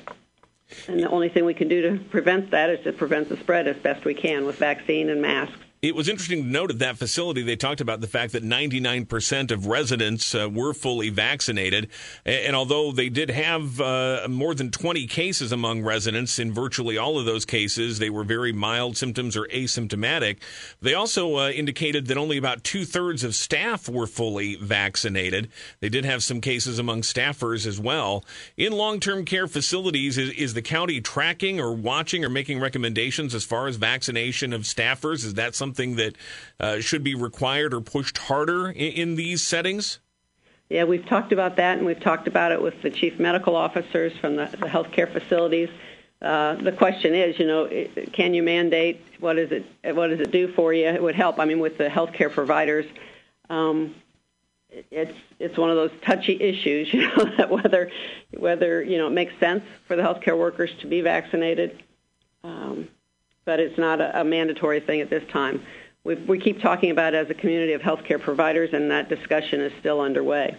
and 0.89 0.99
the 0.99 1.11
only 1.11 1.29
thing 1.29 1.45
we 1.45 1.55
can 1.55 1.69
do 1.69 1.83
to 1.83 2.05
prevent 2.05 2.51
that 2.53 2.71
is 2.71 2.83
to 2.85 2.93
prevent 2.93 3.29
the 3.29 3.37
spread 3.37 3.69
as 3.69 3.77
best 3.77 4.05
we 4.05 4.15
can 4.15 4.47
with 4.47 4.57
vaccine 4.57 5.11
and 5.11 5.21
masks. 5.21 5.59
It 5.85 5.95
was 5.95 6.09
interesting 6.09 6.45
to 6.45 6.49
note 6.49 6.71
at 6.71 6.79
that 6.79 6.97
facility, 6.97 7.43
they 7.43 7.57
talked 7.57 7.83
about 7.83 8.01
the 8.01 8.07
fact 8.07 8.33
that 8.33 8.43
99% 8.43 9.51
of 9.51 9.67
residents 9.67 10.35
uh, 10.35 10.49
were 10.49 10.73
fully 10.73 11.11
vaccinated. 11.11 11.91
And, 12.25 12.57
although 12.57 12.91
they 12.91 13.11
did 13.11 13.29
have 13.29 13.83
uh, 13.83 14.27
more 14.31 14.55
than 14.55 14.71
20 14.71 15.07
cases 15.07 15.53
among 15.53 15.83
residents, 15.83 16.39
in 16.39 16.55
virtually 16.55 16.97
all 16.97 17.19
of 17.19 17.27
those 17.27 17.45
cases, 17.45 17.99
they 17.99 18.09
were 18.09 18.25
very 18.25 18.51
mild 18.51 18.97
symptoms 18.97 19.37
or 19.37 19.45
asymptomatic. 19.49 20.39
They 20.81 20.95
also 20.95 21.37
uh, 21.37 21.51
indicated 21.51 22.07
that 22.07 22.17
only 22.17 22.39
about 22.39 22.65
two 22.65 22.87
thirds 22.87 23.23
of 23.23 23.35
staff 23.35 23.87
were 23.87 24.07
fully 24.07 24.55
vaccinated. 24.55 25.51
They 25.81 25.91
did 25.91 26.07
have 26.07 26.23
some 26.23 26.41
cases 26.41 26.79
among 26.79 27.03
staffers 27.03 27.67
as 27.67 27.79
well. 27.79 28.25
In 28.57 28.73
long 28.73 29.01
term 29.01 29.27
care 29.27 29.47
facilities, 29.47 30.17
is, 30.17 30.31
is 30.31 30.55
the 30.55 30.63
county 30.63 31.03
tracking 31.03 31.61
or 31.61 31.75
watching 31.75 32.25
or 32.25 32.31
making 32.31 32.59
recommendations 32.59 33.35
as 33.35 33.45
far 33.45 33.67
as 33.67 33.77
vaccination 33.77 34.55
of 34.55 34.63
staffers? 34.63 35.27
Is 35.27 35.35
that 35.35 35.55
something? 35.55 35.74
Something 35.75 35.97
that 35.97 36.17
uh, 36.61 36.81
should 36.81 37.03
be 37.03 37.15
required 37.15 37.75
or 37.75 37.81
pushed 37.81 38.19
harder 38.19 38.69
in, 38.69 38.93
in 38.93 39.15
these 39.17 39.43
settings? 39.43 39.99
Yeah, 40.71 40.85
we've 40.85 41.07
talked 41.07 41.33
about 41.33 41.57
that, 41.57 41.77
and 41.79 41.87
we've 41.87 42.01
talked 42.01 42.27
about 42.27 42.53
it 42.53 42.63
with 42.63 42.81
the 42.83 42.91
chief 42.91 43.19
medical 43.19 43.55
officers 43.55 44.13
from 44.19 44.37
the, 44.37 44.47
the 44.47 44.67
healthcare 44.67 45.13
facilities. 45.13 45.69
Uh, 46.23 46.55
the 46.55 46.73
question 46.73 47.15
is, 47.15 47.39
you 47.39 47.47
know, 47.47 47.69
can 48.13 48.33
you 48.33 48.43
mandate? 48.43 49.05
What 49.21 49.35
does 49.35 49.51
it? 49.53 49.67
What 49.95 50.09
does 50.09 50.21
it 50.21 50.31
do 50.31 50.49
for 50.53 50.73
you? 50.73 50.87
It 50.87 51.03
would 51.03 51.15
help. 51.15 51.39
I 51.39 51.45
mean, 51.45 51.59
with 51.59 51.77
the 51.77 51.89
healthcare 51.89 52.31
providers, 52.31 52.87
um, 53.51 53.95
it's 54.71 55.13
it's 55.39 55.59
one 55.59 55.69
of 55.69 55.77
those 55.77 55.91
touchy 56.03 56.41
issues, 56.41 56.93
you 56.95 57.03
know, 57.09 57.37
that 57.37 57.51
whether 57.51 57.91
whether 58.33 58.83
you 58.83 58.97
know 58.97 59.09
it 59.09 59.13
makes 59.13 59.39
sense 59.39 59.65
for 59.87 59.97
the 59.97 60.03
healthcare 60.03 60.39
workers 60.39 60.71
to 60.81 60.87
be 60.87 61.03
vaccinated. 61.03 61.83
Um, 62.43 62.89
but 63.45 63.61
it's 63.61 63.79
not 63.79 64.01
a, 64.01 64.21
a 64.21 64.25
mandatory 64.25 64.81
thing 64.81 65.01
at 65.01 65.11
this 65.11 65.23
time. 65.31 65.63
We, 66.05 66.17
we 66.17 66.39
keep 66.39 66.61
talking 66.61 66.91
about 66.91 67.15
it 67.15 67.19
as 67.19 67.31
a 67.31 67.35
community 67.35 67.73
of 67.73 67.81
healthcare 67.81 68.21
providers, 68.21 68.71
and 68.73 68.91
that 68.91 69.09
discussion 69.09 69.61
is 69.61 69.73
still 69.81 70.01
underway. 70.01 70.57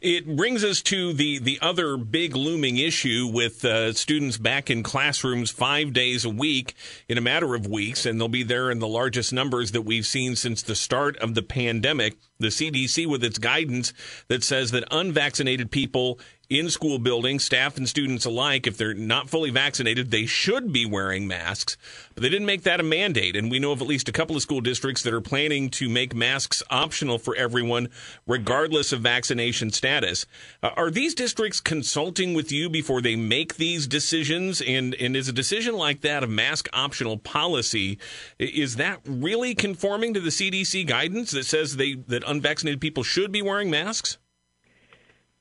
It 0.00 0.36
brings 0.36 0.62
us 0.62 0.80
to 0.82 1.12
the, 1.12 1.38
the 1.38 1.58
other 1.60 1.96
big 1.96 2.36
looming 2.36 2.76
issue 2.76 3.30
with 3.32 3.64
uh, 3.64 3.92
students 3.94 4.36
back 4.36 4.70
in 4.70 4.84
classrooms 4.84 5.50
five 5.50 5.92
days 5.92 6.24
a 6.24 6.30
week 6.30 6.74
in 7.08 7.18
a 7.18 7.20
matter 7.20 7.54
of 7.54 7.66
weeks, 7.66 8.06
and 8.06 8.20
they'll 8.20 8.28
be 8.28 8.44
there 8.44 8.70
in 8.70 8.78
the 8.78 8.86
largest 8.86 9.32
numbers 9.32 9.72
that 9.72 9.82
we've 9.82 10.06
seen 10.06 10.36
since 10.36 10.62
the 10.62 10.76
start 10.76 11.16
of 11.16 11.34
the 11.34 11.42
pandemic. 11.42 12.16
The 12.40 12.48
CDC, 12.48 13.06
with 13.06 13.24
its 13.24 13.38
guidance 13.38 13.92
that 14.28 14.44
says 14.44 14.70
that 14.70 14.84
unvaccinated 14.92 15.72
people 15.72 16.20
in 16.50 16.70
school 16.70 16.98
buildings, 16.98 17.44
staff 17.44 17.76
and 17.76 17.86
students 17.86 18.24
alike, 18.24 18.66
if 18.66 18.78
they're 18.78 18.94
not 18.94 19.28
fully 19.28 19.50
vaccinated, 19.50 20.10
they 20.10 20.24
should 20.24 20.72
be 20.72 20.86
wearing 20.86 21.28
masks. 21.28 21.76
But 22.14 22.22
they 22.22 22.30
didn't 22.30 22.46
make 22.46 22.62
that 22.62 22.80
a 22.80 22.84
mandate. 22.84 23.36
And 23.36 23.50
we 23.50 23.58
know 23.58 23.72
of 23.72 23.82
at 23.82 23.86
least 23.86 24.08
a 24.08 24.12
couple 24.12 24.34
of 24.34 24.40
school 24.40 24.62
districts 24.62 25.02
that 25.02 25.12
are 25.12 25.20
planning 25.20 25.68
to 25.70 25.90
make 25.90 26.14
masks 26.14 26.62
optional 26.70 27.18
for 27.18 27.36
everyone, 27.36 27.88
regardless 28.26 28.92
of 28.92 29.00
vaccination 29.00 29.70
status. 29.70 30.24
Uh, 30.62 30.70
are 30.76 30.90
these 30.90 31.14
districts 31.14 31.60
consulting 31.60 32.32
with 32.32 32.50
you 32.50 32.70
before 32.70 33.02
they 33.02 33.14
make 33.14 33.56
these 33.56 33.86
decisions? 33.86 34.62
And, 34.62 34.94
and 34.94 35.16
is 35.16 35.28
a 35.28 35.34
decision 35.34 35.76
like 35.76 36.00
that, 36.00 36.24
a 36.24 36.26
mask 36.26 36.68
optional 36.72 37.18
policy, 37.18 37.98
is 38.38 38.76
that 38.76 39.00
really 39.04 39.54
conforming 39.54 40.14
to 40.14 40.20
the 40.20 40.30
CDC 40.30 40.86
guidance 40.86 41.30
that 41.32 41.44
says 41.44 41.76
they, 41.76 41.94
that 42.06 42.26
unvaccinated 42.28 42.80
people 42.80 43.02
should 43.02 43.32
be 43.32 43.42
wearing 43.42 43.70
masks? 43.70 44.18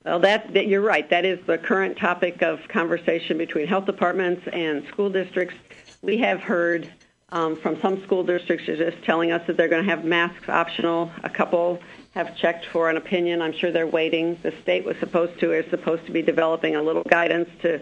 Well, 0.05 0.19
that, 0.19 0.53
that, 0.53 0.67
you're 0.67 0.81
right. 0.81 1.09
That 1.09 1.25
is 1.25 1.39
the 1.45 1.57
current 1.57 1.97
topic 1.97 2.41
of 2.41 2.59
conversation 2.69 3.37
between 3.37 3.67
health 3.67 3.85
departments 3.85 4.47
and 4.51 4.87
school 4.87 5.09
districts. 5.09 5.55
We 6.01 6.17
have 6.19 6.39
heard 6.39 6.93
um, 7.29 7.57
from 7.57 7.79
some 7.81 8.01
school 8.03 8.23
districts 8.23 8.69
are 8.69 8.77
just 8.77 9.03
telling 9.03 9.31
us 9.31 9.45
that 9.47 9.57
they're 9.57 9.67
going 9.67 9.83
to 9.83 9.89
have 9.89 10.05
masks 10.05 10.47
optional. 10.47 11.11
A 11.23 11.29
couple 11.29 11.79
have 12.13 12.37
checked 12.37 12.65
for 12.67 12.89
an 12.89 12.95
opinion. 12.95 13.41
I'm 13.41 13.51
sure 13.51 13.71
they're 13.71 13.85
waiting. 13.85 14.39
The 14.43 14.53
state 14.61 14.85
was 14.85 14.95
supposed 14.97 15.39
to 15.41 15.51
is 15.51 15.69
supposed 15.69 16.05
to 16.05 16.11
be 16.11 16.21
developing 16.21 16.75
a 16.77 16.81
little 16.81 17.03
guidance 17.03 17.49
to 17.63 17.81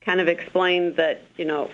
kind 0.00 0.20
of 0.20 0.28
explain 0.28 0.94
that 0.94 1.22
you 1.36 1.44
know 1.44 1.70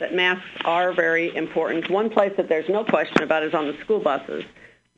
that 0.00 0.14
masks 0.14 0.44
are 0.64 0.92
very 0.92 1.34
important. 1.34 1.88
One 1.88 2.10
place 2.10 2.32
that 2.36 2.48
there's 2.48 2.68
no 2.68 2.84
question 2.84 3.22
about 3.22 3.42
is 3.42 3.54
on 3.54 3.66
the 3.66 3.78
school 3.78 4.00
buses 4.00 4.44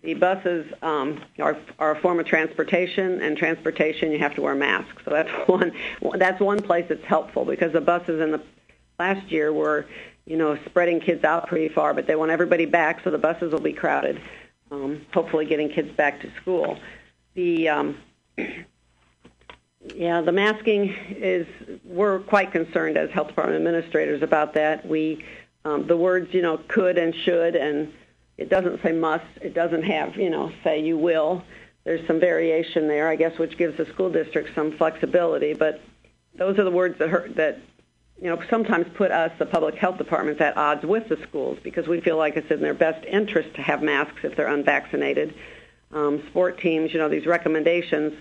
the 0.02 0.14
buses 0.14 0.72
um, 0.82 1.20
are, 1.40 1.56
are 1.78 1.92
a 1.92 2.00
form 2.00 2.20
of 2.20 2.26
transportation, 2.26 3.20
and 3.20 3.36
transportation 3.36 4.12
you 4.12 4.18
have 4.18 4.34
to 4.34 4.42
wear 4.42 4.54
masks. 4.54 5.02
So 5.04 5.10
that's 5.10 5.30
one 5.48 5.72
that's 6.18 6.40
one 6.40 6.62
place 6.62 6.86
that's 6.88 7.04
helpful 7.04 7.44
because 7.44 7.72
the 7.72 7.80
buses 7.80 8.20
in 8.20 8.32
the 8.32 8.42
last 8.98 9.30
year 9.30 9.52
were, 9.52 9.86
you 10.24 10.36
know, 10.36 10.56
spreading 10.66 11.00
kids 11.00 11.24
out 11.24 11.48
pretty 11.48 11.68
far, 11.68 11.94
but 11.94 12.06
they 12.06 12.16
want 12.16 12.30
everybody 12.30 12.66
back, 12.66 13.02
so 13.04 13.10
the 13.10 13.18
buses 13.18 13.52
will 13.52 13.60
be 13.60 13.72
crowded. 13.72 14.20
Um, 14.70 15.06
hopefully, 15.12 15.46
getting 15.46 15.68
kids 15.68 15.92
back 15.92 16.20
to 16.22 16.30
school. 16.40 16.78
The 17.34 17.68
um, 17.68 17.98
yeah, 19.94 20.20
the 20.20 20.32
masking 20.32 20.94
is 21.10 21.46
we're 21.84 22.20
quite 22.20 22.52
concerned 22.52 22.96
as 22.96 23.10
health 23.10 23.28
department 23.28 23.58
administrators 23.58 24.22
about 24.22 24.54
that. 24.54 24.86
We 24.86 25.24
um, 25.64 25.86
the 25.86 25.96
words 25.96 26.32
you 26.34 26.42
know 26.42 26.58
could 26.68 26.98
and 26.98 27.14
should 27.14 27.56
and 27.56 27.92
it 28.38 28.48
doesn't 28.48 28.82
say 28.82 28.92
must. 28.92 29.24
It 29.40 29.54
doesn't 29.54 29.82
have, 29.84 30.16
you 30.16 30.30
know, 30.30 30.52
say 30.62 30.80
you 30.80 30.98
will. 30.98 31.42
There's 31.84 32.06
some 32.06 32.20
variation 32.20 32.88
there, 32.88 33.08
I 33.08 33.16
guess, 33.16 33.38
which 33.38 33.56
gives 33.56 33.76
the 33.76 33.86
school 33.86 34.10
district 34.10 34.54
some 34.54 34.76
flexibility. 34.76 35.54
But 35.54 35.80
those 36.34 36.58
are 36.58 36.64
the 36.64 36.70
words 36.70 36.98
that 36.98 37.08
hurt, 37.08 37.36
that 37.36 37.60
you 38.20 38.28
know 38.28 38.42
sometimes 38.50 38.86
put 38.94 39.10
us, 39.10 39.32
the 39.38 39.46
public 39.46 39.76
health 39.76 39.98
departments, 39.98 40.40
at 40.40 40.56
odds 40.56 40.84
with 40.84 41.08
the 41.08 41.16
schools 41.28 41.58
because 41.62 41.86
we 41.86 42.00
feel 42.00 42.16
like 42.16 42.36
it's 42.36 42.50
in 42.50 42.60
their 42.60 42.74
best 42.74 43.04
interest 43.06 43.54
to 43.54 43.62
have 43.62 43.82
masks 43.82 44.18
if 44.24 44.36
they're 44.36 44.48
unvaccinated. 44.48 45.34
Um, 45.92 46.26
sport 46.28 46.58
teams, 46.58 46.92
you 46.92 46.98
know, 46.98 47.08
these 47.08 47.26
recommendations 47.26 48.12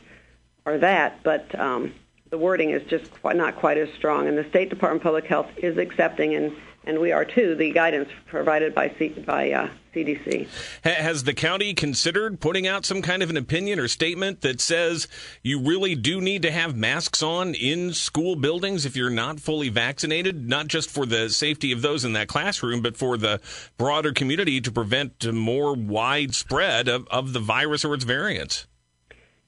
are 0.65 0.77
that, 0.77 1.23
but 1.23 1.57
um, 1.59 1.93
the 2.29 2.37
wording 2.37 2.69
is 2.69 2.83
just 2.83 3.11
quite, 3.21 3.35
not 3.35 3.55
quite 3.55 3.77
as 3.77 3.89
strong. 3.97 4.27
And 4.27 4.37
the 4.37 4.47
State 4.49 4.69
Department 4.69 5.01
of 5.01 5.03
Public 5.03 5.25
Health 5.25 5.47
is 5.57 5.77
accepting 5.77 6.35
and 6.35 6.55
and 6.85 6.99
we 6.99 7.11
are 7.11 7.25
too, 7.25 7.55
the 7.55 7.71
guidance 7.71 8.09
provided 8.27 8.73
by 8.75 8.93
C- 8.97 9.09
by 9.09 9.51
uh, 9.51 9.69
CDC. 9.93 10.47
Has 10.83 11.23
the 11.23 11.33
county 11.33 11.73
considered 11.73 12.39
putting 12.39 12.67
out 12.67 12.85
some 12.85 13.01
kind 13.01 13.23
of 13.23 13.29
an 13.29 13.37
opinion 13.37 13.79
or 13.79 13.87
statement 13.87 14.41
that 14.41 14.61
says 14.61 15.07
you 15.41 15.59
really 15.61 15.95
do 15.95 16.21
need 16.21 16.41
to 16.43 16.51
have 16.51 16.75
masks 16.75 17.23
on 17.23 17.53
in 17.55 17.93
school 17.93 18.35
buildings 18.35 18.85
if 18.85 18.95
you're 18.95 19.09
not 19.09 19.39
fully 19.39 19.69
vaccinated, 19.69 20.47
not 20.47 20.67
just 20.67 20.89
for 20.89 21.05
the 21.05 21.29
safety 21.29 21.71
of 21.71 21.81
those 21.81 22.05
in 22.05 22.13
that 22.13 22.27
classroom, 22.27 22.81
but 22.81 22.97
for 22.97 23.17
the 23.17 23.39
broader 23.77 24.11
community 24.11 24.59
to 24.61 24.71
prevent 24.71 25.31
more 25.33 25.73
widespread 25.73 26.87
of, 26.87 27.07
of 27.07 27.33
the 27.33 27.39
virus 27.39 27.85
or 27.85 27.93
its 27.93 28.03
variants? 28.03 28.67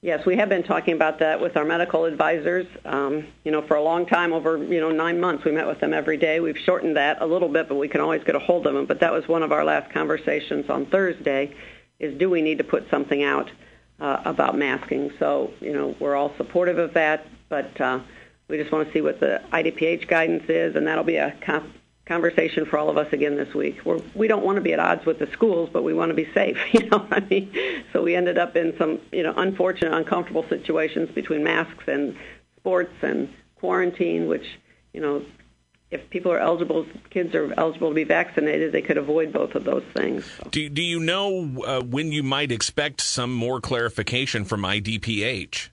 Yes, 0.00 0.24
we 0.24 0.36
have 0.36 0.48
been 0.48 0.62
talking 0.62 0.94
about 0.94 1.18
that 1.18 1.40
with 1.40 1.56
our 1.56 1.64
medical 1.64 2.04
advisors. 2.04 2.66
Um, 2.84 3.26
you 3.42 3.50
know, 3.50 3.66
for 3.66 3.74
a 3.76 3.82
long 3.82 4.06
time, 4.06 4.32
over 4.32 4.56
you 4.56 4.80
know 4.80 4.92
nine 4.92 5.18
months, 5.18 5.44
we 5.44 5.50
met 5.50 5.66
with 5.66 5.80
them 5.80 5.92
every 5.92 6.16
day. 6.16 6.38
We've 6.38 6.56
shortened 6.56 6.96
that 6.96 7.20
a 7.20 7.26
little 7.26 7.48
bit, 7.48 7.68
but 7.68 7.74
we 7.74 7.88
can 7.88 8.00
always 8.00 8.22
get 8.22 8.36
a 8.36 8.38
hold 8.38 8.68
of 8.68 8.74
them. 8.74 8.86
But 8.86 9.00
that 9.00 9.12
was 9.12 9.26
one 9.26 9.42
of 9.42 9.50
our 9.50 9.64
last 9.64 9.92
conversations 9.92 10.70
on 10.70 10.86
Thursday: 10.86 11.52
is 11.98 12.16
do 12.16 12.30
we 12.30 12.42
need 12.42 12.58
to 12.58 12.64
put 12.64 12.88
something 12.90 13.24
out 13.24 13.50
uh, 13.98 14.22
about 14.24 14.56
masking? 14.56 15.10
So 15.18 15.50
you 15.60 15.72
know, 15.72 15.96
we're 15.98 16.14
all 16.14 16.32
supportive 16.36 16.78
of 16.78 16.94
that, 16.94 17.26
but 17.48 17.80
uh, 17.80 17.98
we 18.46 18.56
just 18.56 18.70
want 18.70 18.86
to 18.86 18.94
see 18.94 19.00
what 19.00 19.18
the 19.18 19.42
IDPH 19.52 20.06
guidance 20.06 20.44
is, 20.48 20.76
and 20.76 20.86
that'll 20.86 21.02
be 21.02 21.16
a 21.16 21.36
conversation 22.08 22.64
for 22.64 22.78
all 22.78 22.88
of 22.88 22.96
us 22.96 23.12
again 23.12 23.36
this 23.36 23.54
week. 23.54 23.84
We're, 23.84 24.00
we 24.14 24.26
don't 24.26 24.44
want 24.44 24.56
to 24.56 24.62
be 24.62 24.72
at 24.72 24.80
odds 24.80 25.04
with 25.04 25.18
the 25.18 25.30
schools, 25.32 25.68
but 25.72 25.84
we 25.84 25.92
want 25.94 26.10
to 26.10 26.14
be 26.14 26.28
safe. 26.32 26.58
You 26.78 26.88
know, 26.90 27.06
I 27.10 27.20
mean, 27.20 27.52
so 27.92 28.02
we 28.02 28.14
ended 28.14 28.38
up 28.38 28.54
in 28.54 28.76
some 28.78 29.00
you 29.10 29.22
know 29.22 29.34
unfortunate, 29.36 29.92
uncomfortable 29.92 30.44
situations 30.48 31.10
between 31.10 31.42
masks 31.42 31.84
and 31.86 32.16
sports 32.56 32.94
and 33.02 33.32
quarantine, 33.56 34.26
which 34.28 34.46
you 34.92 35.00
know. 35.00 35.24
If 35.90 36.10
people 36.10 36.30
are 36.32 36.38
eligible, 36.38 36.84
kids 37.08 37.34
are 37.34 37.50
eligible 37.56 37.88
to 37.88 37.94
be 37.94 38.04
vaccinated, 38.04 38.72
they 38.72 38.82
could 38.82 38.98
avoid 38.98 39.32
both 39.32 39.54
of 39.54 39.64
those 39.64 39.84
things. 39.94 40.22
Do, 40.50 40.68
do 40.68 40.82
you 40.82 41.00
know 41.00 41.64
uh, 41.66 41.80
when 41.80 42.12
you 42.12 42.22
might 42.22 42.52
expect 42.52 43.00
some 43.00 43.32
more 43.32 43.58
clarification 43.58 44.44
from 44.44 44.64
IDPH? 44.64 45.70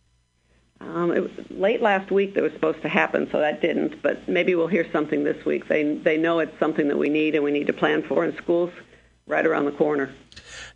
Um, 0.82 1.12
it 1.12 1.22
was 1.22 1.32
late 1.50 1.82
last 1.82 2.12
week 2.12 2.36
that 2.36 2.44
was 2.44 2.52
supposed 2.54 2.82
to 2.82 2.90
happen, 2.90 3.28
so 3.32 3.40
that 3.40 3.62
didn't. 3.62 4.02
But 4.02 4.28
maybe 4.28 4.56
we'll 4.56 4.68
hear 4.68 4.86
something 4.92 5.24
this 5.24 5.44
week. 5.46 5.68
They 5.68 5.96
they 5.96 6.18
know 6.18 6.40
it's 6.40 6.58
something 6.60 6.88
that 6.90 6.98
we 6.98 7.10
need 7.10 7.36
and 7.36 7.44
we 7.44 7.52
need 7.52 7.68
to 7.68 7.74
plan 7.74 8.04
for, 8.04 8.24
and 8.24 8.36
schools 8.38 8.72
right 9.28 9.46
around 9.46 9.66
the 9.66 9.72
corner. 9.72 10.14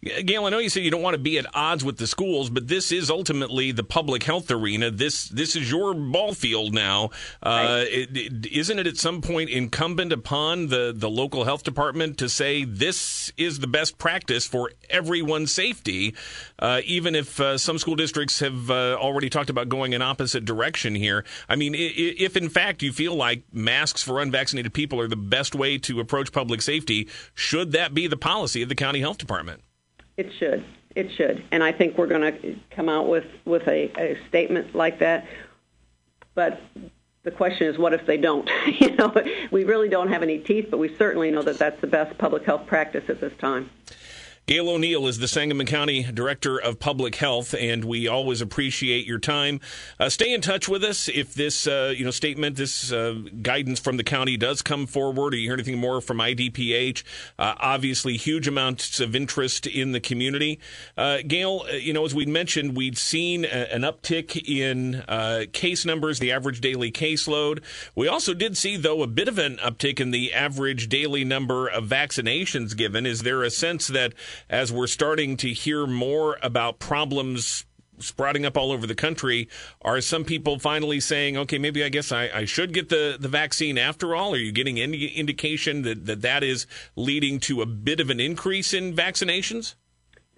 Gail, 0.02 0.46
I 0.46 0.50
know 0.50 0.60
you 0.60 0.70
said 0.70 0.84
you 0.84 0.92
don't 0.92 1.02
want 1.02 1.16
to 1.16 1.22
be 1.22 1.38
at 1.38 1.46
odds 1.54 1.84
with 1.84 1.98
the 1.98 2.08
schools, 2.08 2.50
but 2.50 2.70
this 2.70 2.90
is 2.94 3.10
ultimately 3.10 3.74
the 3.74 3.84
public 3.84 4.24
health 4.24 4.50
arena. 4.50 4.90
This 4.92 5.28
this 5.28 5.58
is 5.58 5.70
your 5.70 5.94
ball 5.94 6.34
field 6.34 6.74
now. 6.74 7.10
Uh, 7.44 7.84
it, 7.86 8.16
it, 8.16 8.46
isn't 8.46 8.80
it 8.80 8.88
at 8.88 8.96
some 8.96 9.22
point 9.22 9.50
incumbent 9.50 10.14
upon 10.14 10.68
the, 10.68 10.94
the 10.96 11.10
local 11.10 11.44
health 11.44 11.64
department 11.64 12.18
to 12.20 12.30
say 12.30 12.64
this 12.64 13.34
is 13.36 13.60
the 13.60 13.68
best 13.68 13.98
practice 13.98 14.48
for 14.48 14.72
everyone's 14.90 15.52
safety, 15.52 16.16
uh, 16.60 16.80
even 16.86 17.14
if 17.14 17.38
uh, 17.42 17.58
some 17.58 17.78
school 17.78 17.96
districts 17.96 18.40
have 18.40 18.72
uh, 18.72 18.96
already 18.96 19.30
talked 19.30 19.50
about 19.50 19.68
going 19.68 19.92
in 19.92 20.02
opposite 20.02 20.46
direction 20.46 20.96
here? 20.96 21.26
I 21.50 21.58
mean, 21.58 21.76
if 21.76 22.38
in 22.38 22.48
fact 22.48 22.82
you 22.82 22.94
feel 22.94 23.16
like 23.16 23.44
masks 23.52 24.02
for 24.02 24.22
unvaccinated 24.22 24.74
people 24.74 25.02
are 25.02 25.10
the 25.10 25.18
best 25.18 25.56
way 25.56 25.78
to 25.80 26.00
approach 26.00 26.32
public 26.32 26.62
safety, 26.62 27.10
should 27.34 27.74
that 27.74 27.94
be 27.94 28.08
the 28.08 28.18
policy 28.18 28.62
of 28.62 28.70
the 28.70 28.76
county 28.76 29.02
health 29.02 29.18
department? 29.18 29.62
It 30.20 30.34
should. 30.38 30.66
It 30.98 31.14
should. 31.14 31.46
And 31.50 31.64
I 31.64 31.72
think 31.72 31.98
we're 31.98 32.08
going 32.08 32.34
to 32.34 32.56
come 32.72 32.90
out 32.90 33.08
with, 33.08 33.24
with 33.46 33.66
a, 33.70 33.90
a 33.98 34.18
statement 34.28 34.76
like 34.76 35.00
that. 35.00 35.26
But 36.36 36.60
the 37.24 37.32
question 37.32 37.68
is, 37.68 37.78
what 37.78 37.94
if 37.94 38.06
they 38.06 38.18
don't? 38.18 38.50
you 38.82 38.98
know, 38.98 39.14
we 39.50 39.64
really 39.64 39.88
don't 39.88 40.10
have 40.10 40.22
any 40.22 40.40
teeth, 40.40 40.68
but 40.70 40.78
we 40.78 40.94
certainly 40.98 41.32
know 41.32 41.42
that 41.44 41.58
that's 41.58 41.80
the 41.80 41.88
best 41.88 42.18
public 42.18 42.44
health 42.44 42.68
practice 42.68 43.06
at 43.08 43.22
this 43.22 43.32
time. 43.40 43.70
Gail 44.50 44.68
O'Neill 44.68 45.06
is 45.06 45.20
the 45.20 45.28
Sangamon 45.28 45.68
County 45.68 46.02
Director 46.12 46.60
of 46.60 46.80
Public 46.80 47.14
Health, 47.18 47.54
and 47.54 47.86
we 47.86 48.08
always 48.08 48.42
appreciate 48.42 49.06
your 49.06 49.20
time. 49.20 49.60
Uh, 50.00 50.10
stay 50.10 50.34
in 50.34 50.42
touch 50.42 50.68
with 50.68 50.84
us 50.84 51.08
if 51.08 51.36
this, 51.36 51.68
uh, 51.68 51.94
you 51.96 52.04
know, 52.04 52.10
statement, 52.10 52.56
this 52.56 52.92
uh, 52.92 53.14
guidance 53.44 53.80
from 53.80 53.98
the 53.98 54.04
county 54.04 54.38
does 54.38 54.64
come 54.64 54.88
forward, 54.88 55.36
or 55.36 55.38
you 55.38 55.48
hear 55.48 55.54
anything 55.54 55.78
more 55.78 56.02
from 56.02 56.18
IDPH. 56.18 57.04
Uh, 57.38 57.54
obviously, 57.60 58.18
huge 58.18 58.48
amounts 58.48 59.00
of 59.00 59.16
interest 59.16 59.68
in 59.68 59.92
the 59.92 60.00
community. 60.00 60.60
Uh, 60.98 61.20
Gail, 61.28 61.66
uh, 61.70 61.74
you 61.74 61.94
know, 61.94 62.04
as 62.04 62.16
we 62.16 62.26
mentioned, 62.26 62.76
we'd 62.76 62.98
seen 62.98 63.46
a, 63.46 63.72
an 63.72 63.84
uptick 63.84 64.36
in 64.50 65.04
case 65.52 65.86
numbers, 65.86 66.18
the 66.18 66.32
average 66.32 66.60
daily 66.60 66.92
caseload. 66.92 67.62
We 67.94 68.08
also 68.08 68.34
did 68.34 68.58
see, 68.58 68.78
though, 68.78 69.04
a 69.04 69.08
bit 69.08 69.28
of 69.28 69.38
an 69.38 69.58
uptick 69.58 70.00
in 70.00 70.10
the 70.10 70.34
average 70.34 70.90
daily 70.90 71.24
number 71.24 71.68
of 71.68 71.84
vaccinations 71.84 72.76
given. 72.76 73.06
Is 73.06 73.22
there 73.22 73.44
a 73.44 73.52
sense 73.52 73.86
that 73.90 74.16
as 74.50 74.72
we're 74.72 74.88
starting 74.88 75.38
to 75.38 75.50
hear 75.50 75.88
more 75.88 76.38
about 76.42 76.80
problems 76.80 77.66
sprouting 78.00 78.46
up 78.46 78.58
all 78.58 78.72
over 78.72 78.88
the 78.88 78.96
country. 78.96 79.50
Are 79.82 80.02
some 80.02 80.24
people 80.24 80.60
finally 80.60 81.00
saying, 81.00 81.38
okay, 81.38 81.58
maybe 81.58 81.84
I 81.84 81.90
guess 81.90 82.12
I, 82.12 82.30
I 82.34 82.46
should 82.46 82.74
get 82.74 82.90
the, 82.90 83.18
the 83.20 83.28
vaccine 83.28 83.78
after 83.78 84.16
all? 84.16 84.34
Are 84.34 84.38
you 84.38 84.52
getting 84.52 84.80
any 84.80 85.06
indication 85.08 85.84
that, 85.84 86.06
that 86.06 86.22
that 86.22 86.44
is 86.44 86.66
leading 86.96 87.40
to 87.42 87.62
a 87.62 87.66
bit 87.66 88.00
of 88.00 88.10
an 88.10 88.20
increase 88.20 88.74
in 88.74 88.96
vaccinations? 88.96 89.76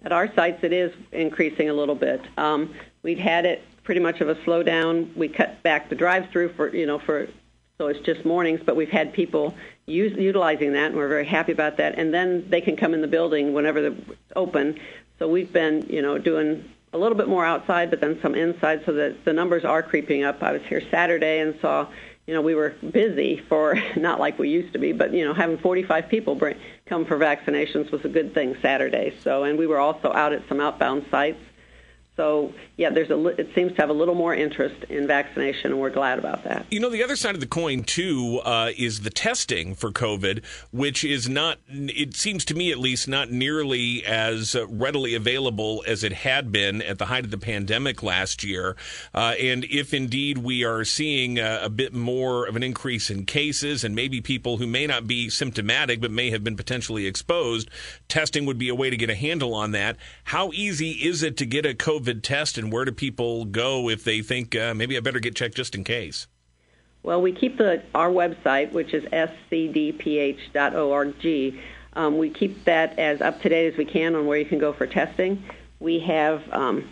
At 0.04 0.12
our 0.12 0.32
sites, 0.34 0.64
it 0.64 0.72
is 0.72 0.92
increasing 1.12 1.70
a 1.70 1.74
little 1.74 1.94
bit. 1.94 2.20
Um, 2.36 2.74
we've 3.02 3.18
had 3.18 3.46
it 3.46 3.62
pretty 3.84 4.00
much 4.00 4.20
of 4.20 4.28
a 4.28 4.34
slowdown. 4.36 5.16
We 5.16 5.28
cut 5.28 5.62
back 5.62 5.88
the 5.88 5.94
drive-through 5.94 6.54
for 6.54 6.74
you 6.74 6.86
know 6.86 6.98
for 6.98 7.28
so 7.82 7.88
it's 7.88 7.98
just 8.06 8.24
mornings, 8.24 8.60
but 8.64 8.76
we've 8.76 8.92
had 8.92 9.12
people 9.12 9.56
use, 9.86 10.16
utilizing 10.16 10.74
that, 10.74 10.86
and 10.86 10.94
we're 10.94 11.08
very 11.08 11.26
happy 11.26 11.50
about 11.50 11.78
that. 11.78 11.98
And 11.98 12.14
then 12.14 12.48
they 12.48 12.60
can 12.60 12.76
come 12.76 12.94
in 12.94 13.00
the 13.00 13.08
building 13.08 13.54
whenever 13.54 13.82
they're 13.82 14.16
open. 14.36 14.78
So 15.18 15.26
we've 15.26 15.52
been, 15.52 15.88
you 15.90 16.00
know, 16.00 16.16
doing 16.16 16.70
a 16.92 16.98
little 16.98 17.18
bit 17.18 17.26
more 17.26 17.44
outside, 17.44 17.90
but 17.90 18.00
then 18.00 18.20
some 18.22 18.36
inside, 18.36 18.84
so 18.86 18.92
that 18.92 19.24
the 19.24 19.32
numbers 19.32 19.64
are 19.64 19.82
creeping 19.82 20.22
up. 20.22 20.44
I 20.44 20.52
was 20.52 20.62
here 20.62 20.80
Saturday 20.92 21.40
and 21.40 21.58
saw, 21.60 21.88
you 22.24 22.34
know, 22.34 22.40
we 22.40 22.54
were 22.54 22.76
busy 22.88 23.42
for 23.48 23.76
not 23.96 24.20
like 24.20 24.38
we 24.38 24.48
used 24.48 24.74
to 24.74 24.78
be, 24.78 24.92
but 24.92 25.12
you 25.12 25.24
know, 25.24 25.34
having 25.34 25.58
45 25.58 26.08
people 26.08 26.36
bring, 26.36 26.56
come 26.86 27.04
for 27.04 27.18
vaccinations 27.18 27.90
was 27.90 28.04
a 28.04 28.08
good 28.08 28.32
thing 28.32 28.56
Saturday. 28.62 29.12
So, 29.24 29.42
and 29.42 29.58
we 29.58 29.66
were 29.66 29.80
also 29.80 30.12
out 30.12 30.32
at 30.32 30.48
some 30.48 30.60
outbound 30.60 31.06
sites 31.10 31.40
so 32.14 32.52
yeah, 32.76 32.90
there's 32.90 33.08
a 33.08 33.26
it 33.40 33.48
seems 33.54 33.72
to 33.72 33.80
have 33.80 33.88
a 33.88 33.94
little 33.94 34.14
more 34.14 34.34
interest 34.34 34.84
in 34.90 35.06
vaccination, 35.06 35.70
and 35.70 35.80
we're 35.80 35.88
glad 35.88 36.18
about 36.18 36.44
that. 36.44 36.66
You 36.70 36.78
know, 36.78 36.90
the 36.90 37.02
other 37.02 37.16
side 37.16 37.34
of 37.34 37.40
the 37.40 37.46
coin 37.46 37.84
too 37.84 38.42
uh, 38.44 38.70
is 38.76 39.00
the 39.00 39.08
testing 39.08 39.74
for 39.74 39.90
COVID, 39.90 40.44
which 40.72 41.04
is 41.04 41.26
not. 41.26 41.58
It 41.68 42.14
seems 42.14 42.44
to 42.46 42.54
me, 42.54 42.70
at 42.70 42.78
least, 42.78 43.08
not 43.08 43.30
nearly 43.30 44.04
as 44.04 44.54
readily 44.68 45.14
available 45.14 45.82
as 45.86 46.04
it 46.04 46.12
had 46.12 46.52
been 46.52 46.82
at 46.82 46.98
the 46.98 47.06
height 47.06 47.24
of 47.24 47.30
the 47.30 47.38
pandemic 47.38 48.02
last 48.02 48.44
year. 48.44 48.76
Uh, 49.14 49.34
and 49.40 49.64
if 49.64 49.94
indeed 49.94 50.36
we 50.36 50.64
are 50.64 50.84
seeing 50.84 51.38
a, 51.38 51.60
a 51.62 51.70
bit 51.70 51.94
more 51.94 52.46
of 52.46 52.56
an 52.56 52.62
increase 52.62 53.08
in 53.08 53.24
cases, 53.24 53.84
and 53.84 53.94
maybe 53.94 54.20
people 54.20 54.58
who 54.58 54.66
may 54.66 54.86
not 54.86 55.06
be 55.06 55.30
symptomatic 55.30 55.98
but 55.98 56.10
may 56.10 56.28
have 56.28 56.44
been 56.44 56.56
potentially 56.56 57.06
exposed, 57.06 57.70
testing 58.08 58.44
would 58.44 58.58
be 58.58 58.68
a 58.68 58.74
way 58.74 58.90
to 58.90 58.98
get 58.98 59.08
a 59.08 59.14
handle 59.14 59.54
on 59.54 59.70
that. 59.70 59.96
How 60.24 60.50
easy 60.52 60.90
is 60.90 61.22
it 61.22 61.38
to 61.38 61.46
get 61.46 61.64
a 61.64 61.72
COVID 61.72 62.01
COVID 62.02 62.22
test, 62.22 62.58
and 62.58 62.72
where 62.72 62.84
do 62.84 62.92
people 62.92 63.44
go 63.44 63.88
if 63.88 64.04
they 64.04 64.22
think 64.22 64.54
uh, 64.56 64.74
maybe 64.74 64.96
I 64.96 65.00
better 65.00 65.18
get 65.20 65.34
checked 65.34 65.56
just 65.56 65.74
in 65.74 65.84
case? 65.84 66.26
Well, 67.02 67.20
we 67.20 67.32
keep 67.32 67.58
the 67.58 67.82
our 67.94 68.10
website, 68.10 68.72
which 68.72 68.94
is 68.94 69.04
scdph.org. 69.04 70.44
Um, 71.94 72.16
we 72.16 72.30
keep 72.30 72.64
that 72.64 72.98
as 72.98 73.20
up 73.20 73.42
to 73.42 73.48
date 73.48 73.72
as 73.72 73.76
we 73.76 73.84
can 73.84 74.14
on 74.14 74.26
where 74.26 74.38
you 74.38 74.46
can 74.46 74.58
go 74.58 74.72
for 74.72 74.86
testing. 74.86 75.44
We 75.78 75.98
have 76.00 76.42
um, 76.52 76.88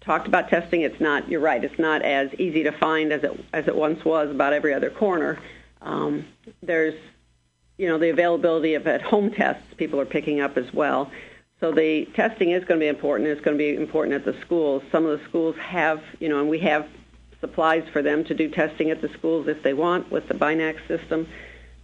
talked 0.00 0.26
about 0.26 0.48
testing. 0.48 0.80
It's 0.80 1.00
not. 1.00 1.28
You're 1.28 1.40
right. 1.40 1.62
It's 1.62 1.78
not 1.78 2.02
as 2.02 2.32
easy 2.34 2.64
to 2.64 2.72
find 2.72 3.12
as 3.12 3.22
it 3.22 3.38
as 3.52 3.68
it 3.68 3.76
once 3.76 4.04
was. 4.04 4.30
About 4.30 4.52
every 4.52 4.72
other 4.72 4.90
corner. 4.90 5.38
Um, 5.82 6.24
there's, 6.62 6.94
you 7.76 7.86
know, 7.86 7.98
the 7.98 8.08
availability 8.08 8.72
of 8.74 8.86
at-home 8.86 9.30
tests. 9.32 9.74
People 9.76 10.00
are 10.00 10.06
picking 10.06 10.40
up 10.40 10.56
as 10.56 10.72
well. 10.72 11.10
So 11.60 11.72
the 11.72 12.06
testing 12.14 12.50
is 12.50 12.64
going 12.64 12.80
to 12.80 12.84
be 12.84 12.88
important. 12.88 13.28
It's 13.28 13.40
going 13.40 13.56
to 13.56 13.62
be 13.62 13.74
important 13.74 14.14
at 14.14 14.24
the 14.24 14.38
schools. 14.44 14.82
Some 14.90 15.06
of 15.06 15.18
the 15.18 15.24
schools 15.28 15.56
have, 15.60 16.00
you 16.20 16.28
know, 16.28 16.40
and 16.40 16.48
we 16.48 16.58
have 16.60 16.86
supplies 17.40 17.84
for 17.92 18.02
them 18.02 18.24
to 18.24 18.34
do 18.34 18.50
testing 18.50 18.90
at 18.90 19.00
the 19.00 19.08
schools 19.18 19.46
if 19.48 19.62
they 19.62 19.74
want 19.74 20.10
with 20.10 20.26
the 20.28 20.34
Binax 20.34 20.76
system. 20.88 21.28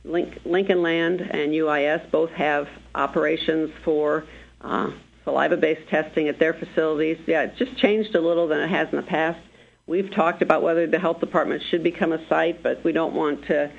Link, 0.04 0.38
Lincoln 0.44 0.82
Land 0.82 1.20
and 1.20 1.52
UIS 1.52 2.10
both 2.10 2.30
have 2.30 2.66
operations 2.94 3.70
for 3.84 4.24
uh, 4.62 4.90
saliva-based 5.24 5.88
testing 5.88 6.28
at 6.28 6.38
their 6.38 6.54
facilities. 6.54 7.18
Yeah, 7.26 7.42
it's 7.42 7.58
just 7.58 7.76
changed 7.76 8.14
a 8.14 8.20
little 8.20 8.48
than 8.48 8.60
it 8.60 8.70
has 8.70 8.88
in 8.90 8.96
the 8.96 9.02
past. 9.02 9.40
We've 9.86 10.10
talked 10.14 10.40
about 10.40 10.62
whether 10.62 10.86
the 10.86 10.98
health 10.98 11.20
department 11.20 11.62
should 11.70 11.82
become 11.82 12.12
a 12.12 12.26
site, 12.28 12.62
but 12.62 12.82
we 12.84 12.92
don't 12.92 13.14
want 13.14 13.46
to 13.46 13.70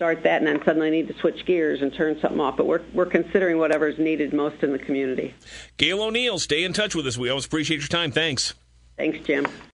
start 0.00 0.22
that 0.22 0.38
and 0.38 0.46
then 0.46 0.58
suddenly 0.64 0.88
need 0.88 1.06
to 1.08 1.14
switch 1.18 1.44
gears 1.44 1.82
and 1.82 1.92
turn 1.92 2.18
something 2.22 2.40
off. 2.40 2.56
But 2.56 2.66
we're, 2.66 2.80
we're 2.94 3.04
considering 3.04 3.58
whatever 3.58 3.86
is 3.86 3.98
needed 3.98 4.32
most 4.32 4.62
in 4.62 4.72
the 4.72 4.78
community. 4.78 5.34
Gail 5.76 6.00
O'Neill, 6.00 6.38
stay 6.38 6.64
in 6.64 6.72
touch 6.72 6.94
with 6.94 7.06
us. 7.06 7.18
We 7.18 7.28
always 7.28 7.44
appreciate 7.44 7.80
your 7.80 7.88
time. 7.88 8.10
Thanks. 8.10 8.54
Thanks, 8.96 9.18
Jim. 9.26 9.46